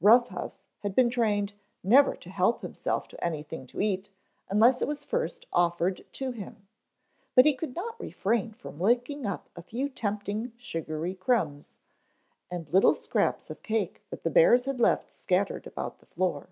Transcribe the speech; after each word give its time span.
Rough 0.00 0.28
House 0.28 0.58
had 0.84 0.94
been 0.94 1.10
trained 1.10 1.54
never 1.82 2.14
to 2.14 2.30
help 2.30 2.62
himself 2.62 3.08
to 3.08 3.24
anything 3.24 3.66
to 3.66 3.80
eat 3.80 4.10
unless 4.48 4.80
it 4.80 4.86
was 4.86 5.02
first 5.02 5.44
offered 5.52 6.04
to 6.12 6.30
him. 6.30 6.68
But 7.34 7.46
he 7.46 7.54
could 7.54 7.74
not 7.74 7.98
refrain 7.98 8.52
from 8.52 8.78
licking 8.78 9.26
up 9.26 9.48
a 9.56 9.62
few 9.64 9.88
tempting, 9.88 10.52
sugary 10.56 11.16
crumbs, 11.16 11.72
and 12.48 12.68
little 12.68 12.94
scraps 12.94 13.50
of 13.50 13.64
cake 13.64 14.02
that 14.10 14.22
the 14.22 14.30
bears 14.30 14.66
had 14.66 14.78
left 14.78 15.10
scattered 15.10 15.66
about 15.66 15.98
the 15.98 16.06
floor. 16.06 16.50